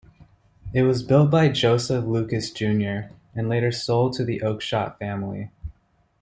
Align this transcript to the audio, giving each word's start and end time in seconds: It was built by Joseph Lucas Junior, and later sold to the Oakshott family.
It 0.73 0.81
was 0.81 1.03
built 1.03 1.29
by 1.29 1.49
Joseph 1.49 2.05
Lucas 2.05 2.49
Junior, 2.49 3.11
and 3.35 3.47
later 3.47 3.71
sold 3.71 4.13
to 4.13 4.25
the 4.25 4.39
Oakshott 4.39 4.97
family. 4.97 5.51